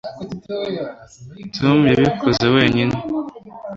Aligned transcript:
tom 1.55 1.79
yabikoze 1.93 2.45
wenyine 2.55 2.95